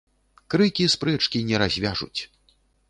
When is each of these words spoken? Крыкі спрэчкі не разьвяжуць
Крыкі 0.53 0.87
спрэчкі 0.95 1.43
не 1.51 1.55
разьвяжуць 1.65 2.19